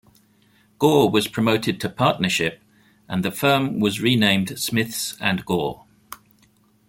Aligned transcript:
Gore 0.79 1.11
was 1.11 1.27
promoted 1.27 1.79
to 1.81 1.87
partnership 1.87 2.59
and 3.07 3.23
the 3.23 3.29
firm 3.29 3.79
was 3.79 4.01
renamed 4.01 4.57
Smiths 4.59 5.15
and 5.21 5.45
Gore. 5.45 5.85